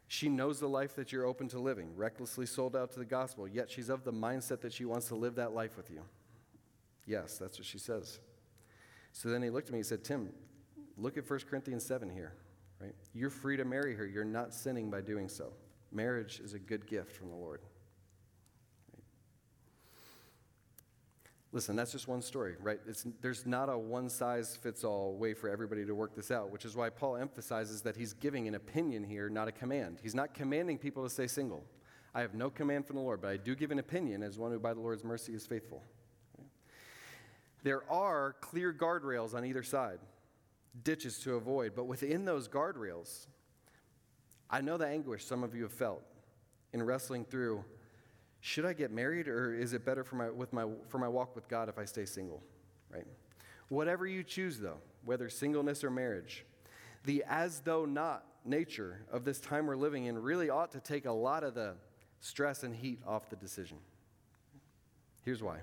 [0.09, 3.47] She knows the life that you're open to living, recklessly sold out to the gospel,
[3.47, 6.01] yet she's of the mindset that she wants to live that life with you.
[7.07, 8.19] Yes, that's what she says.
[9.19, 10.29] So then he looked at me and said, Tim,
[10.97, 12.35] look at 1 Corinthians 7 here,
[12.81, 12.95] right?
[13.13, 14.07] You're free to marry her.
[14.07, 15.53] You're not sinning by doing so.
[15.91, 17.61] Marriage is a good gift from the Lord.
[21.51, 22.79] Listen, that's just one story, right?
[22.87, 26.53] It's, there's not a one size fits all way for everybody to work this out,
[26.53, 29.99] which is why Paul emphasizes that he's giving an opinion here, not a command.
[30.01, 31.65] He's not commanding people to stay single.
[32.15, 34.53] I have no command from the Lord, but I do give an opinion as one
[34.53, 35.83] who by the Lord's mercy is faithful.
[37.63, 39.99] There are clear guardrails on either side,
[40.85, 43.27] ditches to avoid, but within those guardrails,
[44.51, 46.03] I know the anguish some of you have felt
[46.73, 47.65] in wrestling through
[48.41, 51.35] should I get married or is it better for my, with my, for my walk
[51.35, 52.43] with God if I stay single?
[52.89, 53.07] Right?
[53.69, 56.47] Whatever you choose, though, whether singleness or marriage,
[57.05, 61.05] the as though not nature of this time we're living in really ought to take
[61.05, 61.75] a lot of the
[62.21, 63.79] stress and heat off the decision.
[65.25, 65.59] Here's why.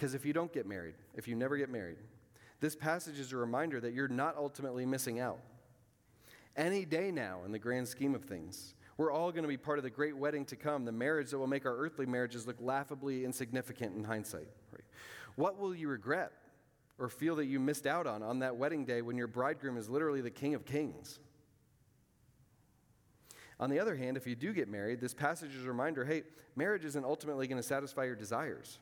[0.00, 1.98] Because if you don't get married, if you never get married,
[2.58, 5.40] this passage is a reminder that you're not ultimately missing out.
[6.56, 9.76] Any day now, in the grand scheme of things, we're all going to be part
[9.76, 12.56] of the great wedding to come, the marriage that will make our earthly marriages look
[12.60, 14.48] laughably insignificant in hindsight.
[15.36, 16.32] What will you regret
[16.98, 19.90] or feel that you missed out on on that wedding day when your bridegroom is
[19.90, 21.20] literally the King of Kings?
[23.58, 26.22] On the other hand, if you do get married, this passage is a reminder hey,
[26.56, 28.78] marriage isn't ultimately going to satisfy your desires.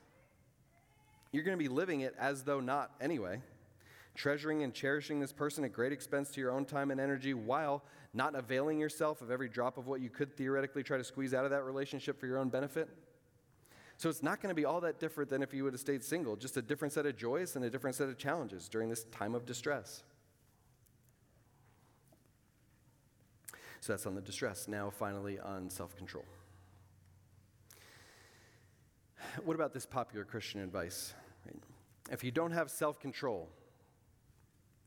[1.32, 3.42] You're going to be living it as though not anyway
[4.18, 7.84] treasuring and cherishing this person at great expense to your own time and energy while
[8.12, 11.44] not availing yourself of every drop of what you could theoretically try to squeeze out
[11.44, 12.88] of that relationship for your own benefit.
[13.96, 16.02] So it's not going to be all that different than if you would have stayed
[16.02, 19.04] single, just a different set of joys and a different set of challenges during this
[19.04, 20.02] time of distress.
[23.80, 24.66] So that's on the distress.
[24.66, 26.24] Now, finally, on self control.
[29.44, 31.14] What about this popular Christian advice?
[32.10, 33.48] If you don't have self control,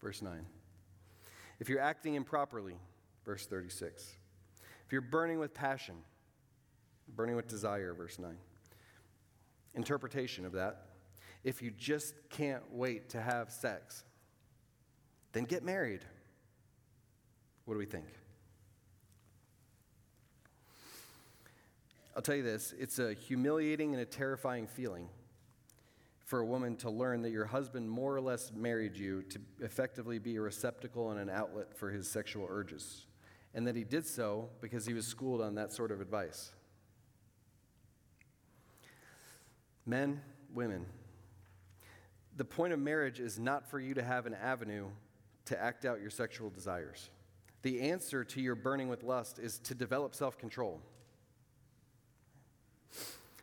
[0.02, 0.46] verse 9.
[1.60, 2.76] If you're acting improperly,
[3.26, 4.16] verse 36.
[4.86, 5.96] If you're burning with passion,
[7.16, 8.36] burning with desire, verse 9.
[9.76, 10.88] Interpretation of that.
[11.44, 14.04] If you just can't wait to have sex,
[15.34, 16.02] then get married.
[17.66, 18.06] What do we think?
[22.16, 25.08] I'll tell you this it's a humiliating and a terrifying feeling
[26.26, 30.18] for a woman to learn that your husband more or less married you to effectively
[30.18, 33.06] be a receptacle and an outlet for his sexual urges,
[33.54, 36.52] and that he did so because he was schooled on that sort of advice.
[39.86, 40.22] Men,
[40.54, 40.86] women,
[42.38, 44.88] the point of marriage is not for you to have an avenue
[45.46, 47.10] to act out your sexual desires.
[47.62, 50.82] The answer to your burning with lust is to develop self control.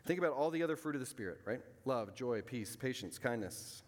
[0.09, 1.61] Think about all the other fruit of the Spirit, right?
[1.85, 3.83] Love, joy, peace, patience, kindness,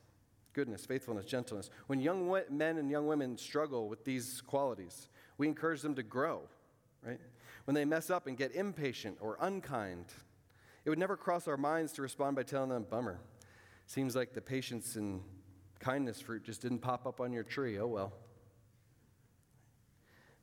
[0.53, 1.71] goodness, faithfulness, gentleness.
[1.87, 5.07] When young men and young women struggle with these qualities,
[5.39, 6.43] we encourage them to grow,
[7.03, 7.19] right?
[7.65, 10.05] When they mess up and get impatient or unkind,
[10.85, 13.19] it would never cross our minds to respond by telling them, bummer.
[13.87, 15.23] Seems like the patience and
[15.79, 17.79] kindness fruit just didn't pop up on your tree.
[17.79, 18.13] Oh well.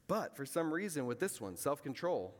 [0.09, 2.35] But for some reason, with this one, self control,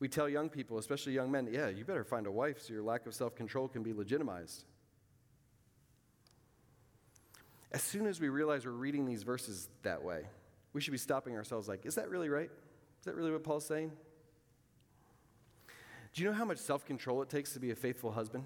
[0.00, 2.82] we tell young people, especially young men, yeah, you better find a wife so your
[2.82, 4.64] lack of self control can be legitimized.
[7.70, 10.24] As soon as we realize we're reading these verses that way,
[10.72, 12.50] we should be stopping ourselves like, is that really right?
[12.98, 13.92] Is that really what Paul's saying?
[16.12, 18.44] Do you know how much self control it takes to be a faithful husband?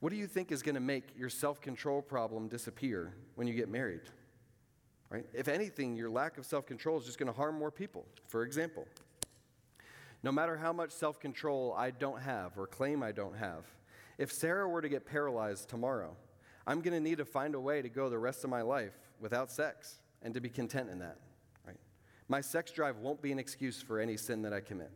[0.00, 3.54] What do you think is going to make your self control problem disappear when you
[3.54, 4.02] get married?
[5.10, 5.26] Right?
[5.32, 8.04] If anything, your lack of self control is just going to harm more people.
[8.26, 8.86] For example,
[10.22, 13.64] no matter how much self control I don't have or claim I don't have,
[14.18, 16.16] if Sarah were to get paralyzed tomorrow,
[16.66, 18.94] I'm going to need to find a way to go the rest of my life
[19.20, 21.18] without sex and to be content in that.
[21.66, 21.76] Right?
[22.28, 24.90] My sex drive won't be an excuse for any sin that I commit.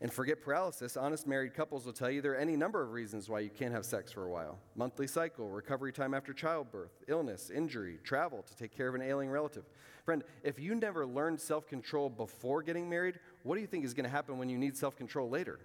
[0.00, 3.28] And forget paralysis, honest married couples will tell you there are any number of reasons
[3.28, 7.50] why you can't have sex for a while monthly cycle, recovery time after childbirth, illness,
[7.50, 9.64] injury, travel to take care of an ailing relative.
[10.04, 13.94] Friend, if you never learned self control before getting married, what do you think is
[13.94, 15.60] going to happen when you need self control later?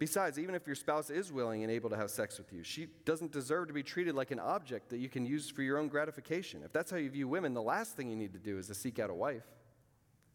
[0.00, 2.88] Besides, even if your spouse is willing and able to have sex with you, she
[3.04, 5.88] doesn't deserve to be treated like an object that you can use for your own
[5.88, 6.62] gratification.
[6.64, 8.74] If that's how you view women, the last thing you need to do is to
[8.74, 9.44] seek out a wife.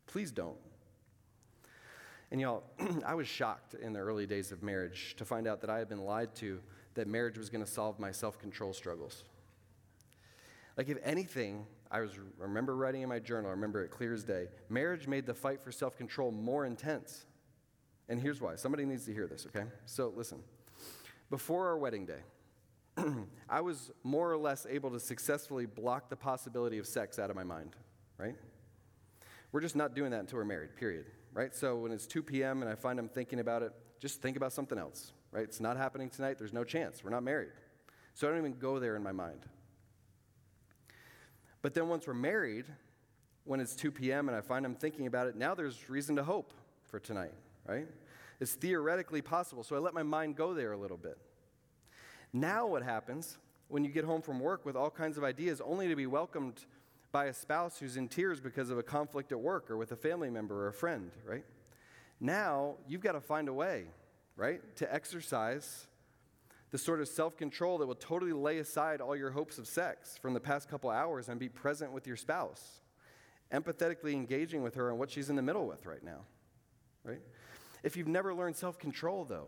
[0.06, 0.58] Please don't.
[2.32, 2.64] And y'all,
[3.06, 5.90] I was shocked in the early days of marriage to find out that I had
[5.90, 6.60] been lied to
[6.96, 9.24] that marriage was going to solve my self control struggles.
[10.78, 14.24] Like, if anything, I was remember writing in my journal, I remember it clear as
[14.24, 14.48] day.
[14.70, 17.26] Marriage made the fight for self control more intense.
[18.08, 18.56] And here's why.
[18.56, 19.66] Somebody needs to hear this, okay?
[19.86, 20.40] So listen.
[21.30, 22.22] Before our wedding day,
[23.50, 27.36] I was more or less able to successfully block the possibility of sex out of
[27.36, 27.76] my mind,
[28.18, 28.36] right?
[29.52, 31.06] We're just not doing that until we're married, period,
[31.36, 31.54] right?
[31.54, 32.64] So when it's 2 p.m.
[32.64, 35.44] and I find I'm thinking about it, just think about something else, right?
[35.44, 36.40] It's not happening tonight.
[36.40, 37.04] There's no chance.
[37.04, 37.52] We're not married.
[38.16, 39.46] So I don't even go there in my mind.
[41.62, 42.66] But then once we're married,
[43.44, 44.30] when it's 2 p.m.
[44.30, 46.54] and I find I'm thinking about it, now there's reason to hope
[46.86, 47.34] for tonight,
[47.68, 47.88] right?
[48.40, 49.64] It's theoretically possible.
[49.64, 51.18] So I let my mind go there a little bit.
[52.32, 55.88] Now, what happens when you get home from work with all kinds of ideas only
[55.90, 56.66] to be welcomed
[57.16, 59.96] by a spouse who's in tears because of a conflict at work or with a
[59.96, 61.46] family member or a friend, right?
[62.20, 63.86] Now, you've got to find a way,
[64.36, 65.88] right, to exercise
[66.72, 70.18] the sort of self control that will totally lay aside all your hopes of sex
[70.18, 72.82] from the past couple hours and be present with your spouse,
[73.50, 76.20] empathetically engaging with her on what she's in the middle with right now,
[77.06, 77.22] right?
[77.82, 79.48] If you've never learned self control, though,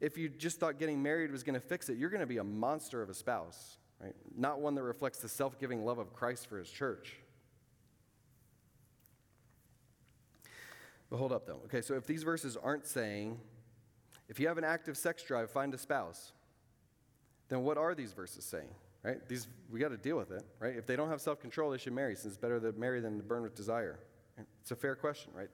[0.00, 2.38] if you just thought getting married was going to fix it, you're going to be
[2.38, 4.14] a monster of a spouse, right?
[4.36, 7.16] Not one that reflects the self giving love of Christ for his church.
[11.10, 11.60] But hold up, though.
[11.66, 13.38] Okay, so if these verses aren't saying,
[14.28, 16.32] if you have an active sex drive, find a spouse,
[17.48, 18.70] then what are these verses saying?
[19.02, 19.26] Right?
[19.28, 20.74] These we got to deal with it, right?
[20.76, 23.22] If they don't have self-control, they should marry, since it's better to marry than to
[23.22, 23.98] burn with desire.
[24.60, 25.50] It's a fair question, right?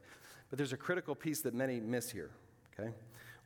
[0.51, 2.31] But there's a critical piece that many miss here,
[2.79, 2.91] okay?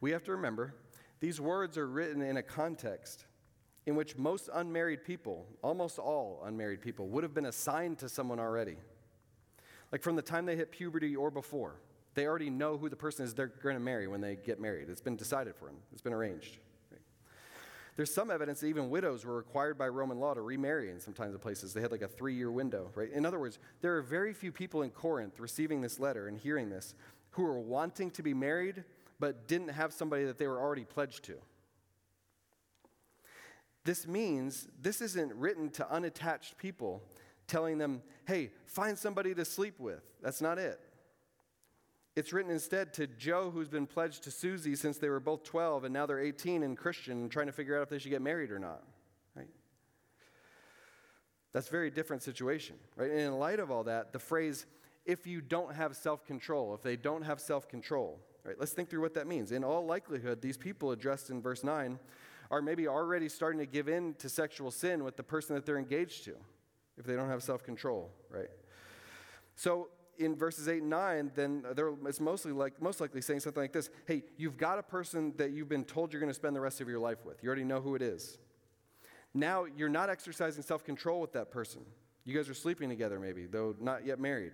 [0.01, 0.75] We have to remember
[1.21, 3.25] these words are written in a context
[3.87, 8.39] in which most unmarried people, almost all unmarried people, would have been assigned to someone
[8.39, 8.77] already.
[9.91, 11.77] Like from the time they hit puberty or before,
[12.15, 14.89] they already know who the person is they're going to marry when they get married.
[14.89, 16.59] It's been decided for them, it's been arranged.
[17.95, 21.35] There's some evidence that even widows were required by Roman law to remarry in sometimes
[21.35, 21.75] of places.
[21.75, 23.11] They had like a three year window, right?
[23.13, 26.71] In other words, there are very few people in Corinth receiving this letter and hearing
[26.71, 26.95] this
[27.33, 28.85] who are wanting to be married
[29.21, 31.35] but didn't have somebody that they were already pledged to.
[33.85, 37.03] This means this isn't written to unattached people
[37.49, 40.03] telling them, hey, find somebody to sleep with.
[40.23, 40.81] That's not it.
[42.15, 45.85] It's written instead to Joe, who's been pledged to Susie since they were both 12,
[45.85, 48.23] and now they're 18 and Christian and trying to figure out if they should get
[48.23, 48.83] married or not.
[49.35, 49.49] Right?
[51.53, 52.77] That's a very different situation.
[52.97, 53.11] Right?
[53.11, 54.67] And in light of all that, the phrase,
[55.07, 58.57] if you don't have self control, if they don't have self control, right?
[58.59, 59.51] Let's think through what that means.
[59.51, 61.99] In all likelihood, these people addressed in verse 9
[62.53, 65.79] are maybe already starting to give in to sexual sin with the person that they're
[65.79, 66.35] engaged to
[66.99, 68.51] if they don't have self control, right?
[69.57, 69.89] So
[70.19, 71.65] in verses 8 and 9, then
[72.07, 75.53] it's mostly like, most likely saying something like this Hey, you've got a person that
[75.53, 77.43] you've been told you're going to spend the rest of your life with.
[77.43, 78.39] You already know who it is.
[79.33, 81.81] Now you're not exercising self control with that person.
[82.25, 84.53] You guys are sleeping together, maybe, though not yet married.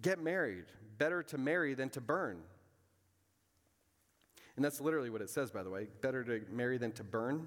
[0.00, 0.64] Get married.
[0.96, 2.38] Better to marry than to burn.
[4.58, 5.86] And that's literally what it says, by the way.
[6.00, 7.46] Better to marry than to burn.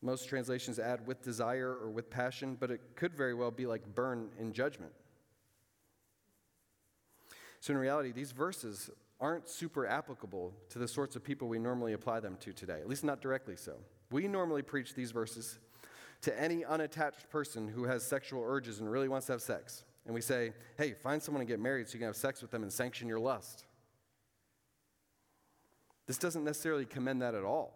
[0.00, 3.82] Most translations add with desire or with passion, but it could very well be like
[3.94, 4.90] burn in judgment.
[7.60, 8.88] So, in reality, these verses
[9.20, 12.88] aren't super applicable to the sorts of people we normally apply them to today, at
[12.88, 13.74] least not directly so.
[14.10, 15.58] We normally preach these verses
[16.22, 19.84] to any unattached person who has sexual urges and really wants to have sex.
[20.06, 22.50] And we say, hey, find someone to get married so you can have sex with
[22.50, 23.66] them and sanction your lust.
[26.08, 27.74] This doesn't necessarily commend that at all.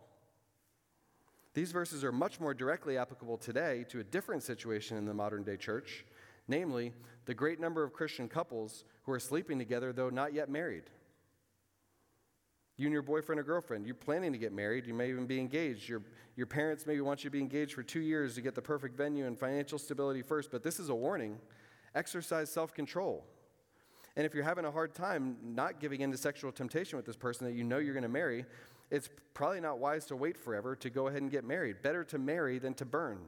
[1.54, 5.44] These verses are much more directly applicable today to a different situation in the modern
[5.44, 6.06] day church,
[6.48, 6.94] namely,
[7.26, 10.84] the great number of Christian couples who are sleeping together though not yet married.
[12.78, 15.38] You and your boyfriend or girlfriend, you're planning to get married, you may even be
[15.38, 15.86] engaged.
[15.86, 16.00] Your,
[16.34, 18.96] your parents maybe want you to be engaged for two years to get the perfect
[18.96, 21.38] venue and financial stability first, but this is a warning.
[21.94, 23.26] Exercise self control.
[24.16, 27.16] And if you're having a hard time not giving in to sexual temptation with this
[27.16, 28.44] person that you know you're going to marry,
[28.90, 31.82] it's probably not wise to wait forever to go ahead and get married.
[31.82, 33.20] Better to marry than to burn.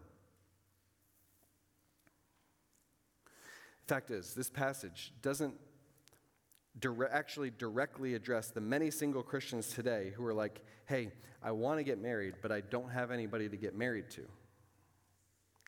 [3.86, 5.54] Fact is, this passage doesn't
[6.80, 11.78] dire- actually directly address the many single Christians today who are like, hey, I want
[11.78, 14.22] to get married, but I don't have anybody to get married to.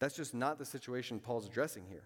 [0.00, 2.04] That's just not the situation Paul's addressing here.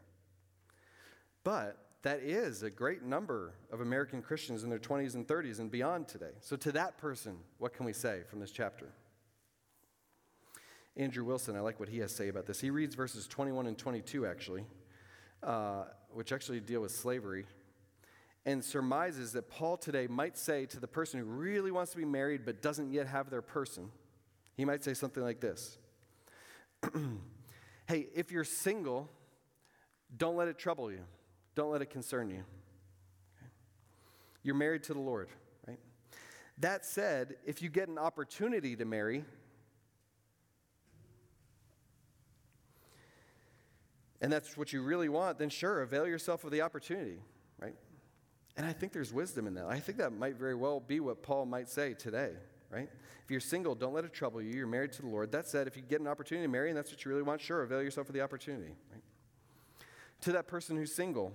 [1.42, 5.70] But that is a great number of American Christians in their 20s and 30s and
[5.70, 6.32] beyond today.
[6.40, 8.86] So, to that person, what can we say from this chapter?
[10.96, 12.60] Andrew Wilson, I like what he has to say about this.
[12.60, 14.64] He reads verses 21 and 22, actually,
[15.42, 17.46] uh, which actually deal with slavery,
[18.44, 22.04] and surmises that Paul today might say to the person who really wants to be
[22.04, 23.90] married but doesn't yet have their person,
[24.56, 25.78] he might say something like this
[27.86, 29.10] Hey, if you're single,
[30.16, 31.00] don't let it trouble you.
[31.54, 32.36] Don't let it concern you.
[33.36, 33.50] Okay?
[34.42, 35.28] You're married to the Lord,
[35.66, 35.78] right?
[36.58, 39.24] That said, if you get an opportunity to marry,
[44.20, 47.18] and that's what you really want, then sure, avail yourself of the opportunity,
[47.58, 47.74] right?
[48.56, 49.66] And I think there's wisdom in that.
[49.66, 52.32] I think that might very well be what Paul might say today,
[52.70, 52.88] right?
[53.24, 54.52] If you're single, don't let it trouble you.
[54.52, 55.32] You're married to the Lord.
[55.32, 57.40] That said, if you get an opportunity to marry and that's what you really want,
[57.40, 59.02] sure, avail yourself of the opportunity, right?
[60.22, 61.32] To that person who's single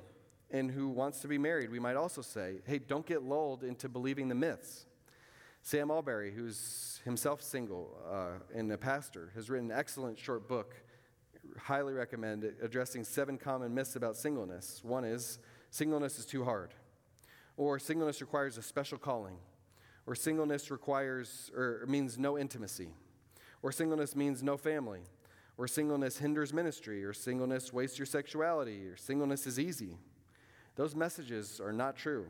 [0.51, 3.89] and who wants to be married, we might also say, hey, don't get lulled into
[3.89, 4.85] believing the myths.
[5.63, 10.75] Sam Allberry, who's himself single uh, and a pastor, has written an excellent short book,
[11.57, 14.81] highly recommend it, addressing seven common myths about singleness.
[14.83, 15.39] One is
[15.71, 16.75] singleness is too hard,
[17.57, 19.37] or singleness requires a special calling,
[20.05, 22.89] or singleness requires or means no intimacy,
[23.63, 25.01] or singleness means no family,
[25.57, 29.97] or singleness hinders ministry, or singleness wastes your sexuality, or singleness is easy.
[30.75, 32.27] Those messages are not true,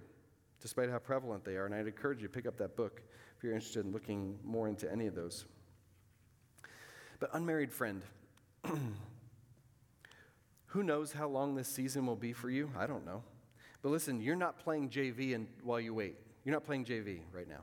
[0.61, 3.01] despite how prevalent they are, and I'd encourage you to pick up that book
[3.35, 5.45] if you're interested in looking more into any of those.
[7.19, 8.03] But, unmarried friend,
[10.67, 12.69] who knows how long this season will be for you?
[12.77, 13.23] I don't know.
[13.81, 16.15] But listen, you're not playing JV and, while you wait.
[16.43, 17.61] You're not playing JV right now.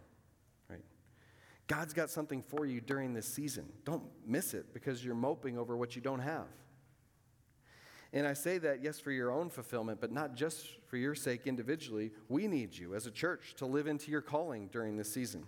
[1.73, 3.65] God's got something for you during this season.
[3.87, 6.45] Don't miss it because you're moping over what you don't have.
[8.13, 11.47] And I say that, yes, for your own fulfillment, but not just for your sake
[11.47, 12.11] individually.
[12.29, 15.47] We need you as a church to live into your calling during this season.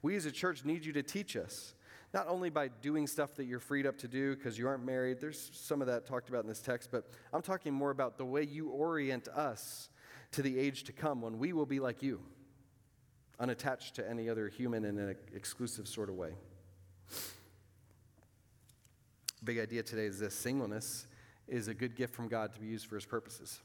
[0.00, 1.74] We as a church need you to teach us,
[2.14, 5.20] not only by doing stuff that you're freed up to do because you aren't married,
[5.20, 8.24] there's some of that talked about in this text, but I'm talking more about the
[8.24, 9.90] way you orient us
[10.32, 12.22] to the age to come when we will be like you
[13.40, 16.30] unattached to any other human in an exclusive sort of way.
[19.44, 21.06] Big idea today is this singleness
[21.46, 23.60] is a good gift from God to be used for his purposes.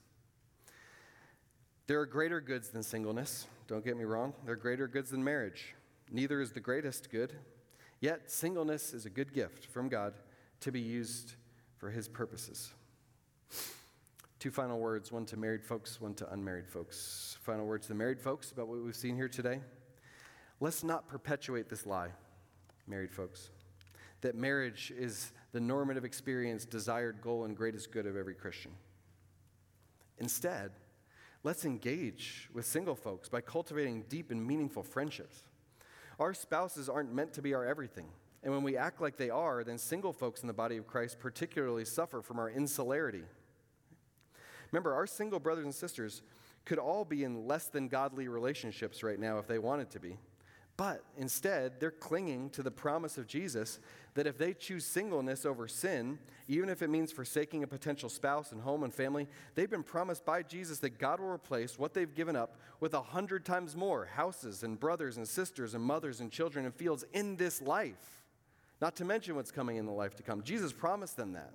[1.87, 4.33] There are greater goods than singleness, don't get me wrong.
[4.45, 5.73] There are greater goods than marriage.
[6.11, 7.33] Neither is the greatest good.
[7.99, 10.13] Yet, singleness is a good gift from God
[10.59, 11.33] to be used
[11.77, 12.73] for his purposes.
[14.43, 17.37] Two final words one to married folks, one to unmarried folks.
[17.43, 19.61] Final words to the married folks about what we've seen here today.
[20.59, 22.09] Let's not perpetuate this lie,
[22.85, 23.51] married folks,
[24.19, 28.73] that marriage is the normative experience, desired goal, and greatest good of every Christian.
[30.17, 30.71] Instead,
[31.43, 35.43] let's engage with single folks by cultivating deep and meaningful friendships.
[36.19, 38.07] Our spouses aren't meant to be our everything.
[38.43, 41.17] And when we act like they are, then single folks in the body of Christ
[41.17, 43.23] particularly suffer from our insularity
[44.73, 46.23] Remember, our single brothers and sisters
[46.65, 50.17] could all be in less than godly relationships right now if they wanted to be.
[50.77, 53.77] But instead, they're clinging to the promise of Jesus
[54.15, 56.17] that if they choose singleness over sin,
[56.47, 60.25] even if it means forsaking a potential spouse and home and family, they've been promised
[60.25, 64.05] by Jesus that God will replace what they've given up with a hundred times more
[64.05, 68.23] houses and brothers and sisters and mothers and children and fields in this life,
[68.81, 70.41] not to mention what's coming in the life to come.
[70.41, 71.53] Jesus promised them that.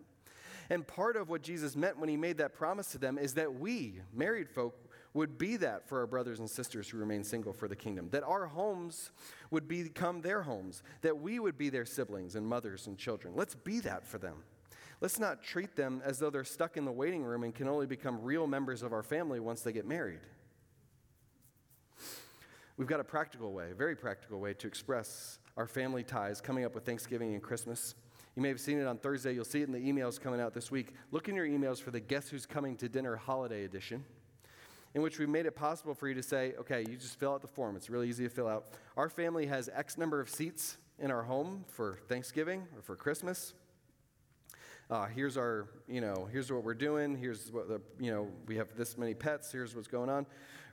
[0.70, 3.54] And part of what Jesus meant when he made that promise to them is that
[3.54, 4.76] we, married folk,
[5.14, 8.08] would be that for our brothers and sisters who remain single for the kingdom.
[8.10, 9.10] That our homes
[9.50, 10.82] would become their homes.
[11.00, 13.34] That we would be their siblings and mothers and children.
[13.34, 14.44] Let's be that for them.
[15.00, 17.86] Let's not treat them as though they're stuck in the waiting room and can only
[17.86, 20.20] become real members of our family once they get married.
[22.76, 26.64] We've got a practical way, a very practical way to express our family ties coming
[26.64, 27.94] up with Thanksgiving and Christmas.
[28.38, 29.32] You may have seen it on Thursday.
[29.32, 30.94] You'll see it in the emails coming out this week.
[31.10, 34.04] Look in your emails for the Guess Who's Coming to Dinner holiday edition
[34.94, 37.42] in which we made it possible for you to say, okay, you just fill out
[37.42, 37.74] the form.
[37.74, 38.66] It's really easy to fill out.
[38.96, 43.54] Our family has X number of seats in our home for Thanksgiving or for Christmas.
[44.88, 47.16] Uh, here's our, you know, here's what we're doing.
[47.16, 49.50] Here's what the, you know, we have this many pets.
[49.50, 50.26] Here's what's going on.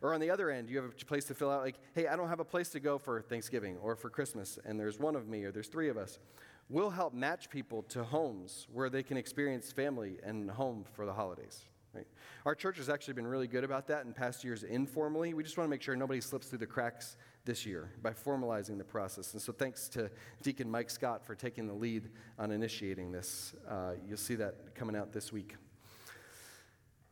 [0.04, 2.16] Or on the other end, you have a place to fill out like, hey, I
[2.16, 5.28] don't have a place to go for Thanksgiving or for Christmas, and there's one of
[5.28, 6.20] me or there's three of us.
[6.68, 11.14] We'll help match people to homes where they can experience family and home for the
[11.14, 11.62] holidays.
[11.94, 12.08] Right?
[12.46, 15.34] Our church has actually been really good about that in past years informally.
[15.34, 18.78] We just want to make sure nobody slips through the cracks this year by formalizing
[18.78, 19.32] the process.
[19.34, 20.10] And so thanks to
[20.42, 23.54] Deacon Mike Scott for taking the lead on initiating this.
[23.70, 25.56] Uh, you'll see that coming out this week.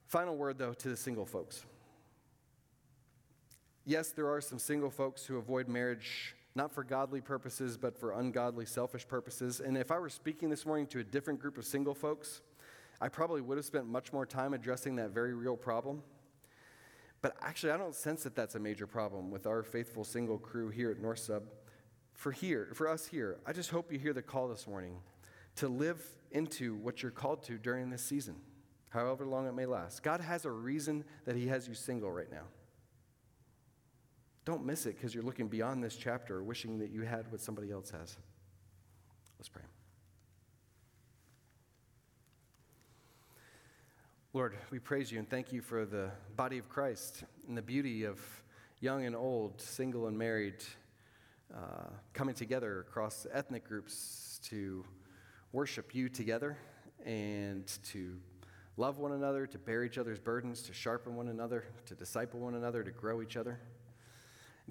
[0.08, 1.64] Final word, though, to the single folks.
[3.86, 8.12] Yes, there are some single folks who avoid marriage not for godly purposes, but for
[8.12, 9.60] ungodly, selfish purposes.
[9.60, 12.41] And if I were speaking this morning to a different group of single folks,
[13.01, 16.04] I probably would have spent much more time addressing that very real problem.
[17.22, 20.70] But actually, I don't sense that that's a major problem with our faithful single crew
[20.70, 21.43] here at North Sub.
[22.14, 24.97] For here, for us here, I just hope you hear the call this morning
[25.56, 28.36] to live into what you're called to during this season,
[28.89, 30.04] however long it may last.
[30.04, 32.43] God has a reason that He has you single right now.
[34.46, 37.72] Don't miss it because you're looking beyond this chapter, wishing that you had what somebody
[37.72, 38.18] else has.
[39.39, 39.64] Let's pray.
[44.34, 48.04] Lord, we praise you and thank you for the body of Christ and the beauty
[48.04, 48.20] of
[48.80, 50.64] young and old, single and married,
[51.56, 54.84] uh, coming together across ethnic groups to
[55.52, 56.58] worship you together
[57.06, 58.18] and to
[58.76, 62.56] love one another, to bear each other's burdens, to sharpen one another, to disciple one
[62.56, 63.60] another, to grow each other.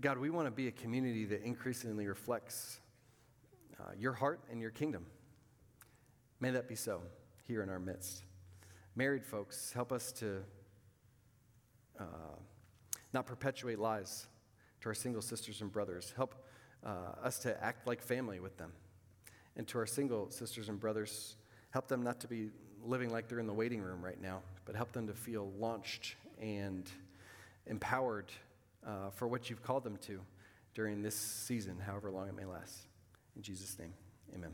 [0.01, 2.81] God, we want to be a community that increasingly reflects
[3.79, 5.05] uh, your heart and your kingdom.
[6.41, 7.03] May that be so
[7.47, 8.25] here in our midst.
[8.97, 10.39] Married folks, help us to
[12.01, 12.05] uh,
[13.13, 14.27] not perpetuate lies
[14.81, 16.15] to our single sisters and brothers.
[16.17, 16.47] Help
[16.85, 18.73] uh, us to act like family with them.
[19.57, 21.37] And to our single sisters and brothers,
[21.71, 22.49] help them not to be
[22.83, 26.17] living like they're in the waiting room right now, but help them to feel launched
[26.41, 26.91] and
[27.67, 28.33] empowered
[28.87, 30.21] uh, for what you've called them to
[30.75, 32.87] during this season, however long it may last.
[33.37, 33.93] In Jesus' name,
[34.35, 34.53] amen.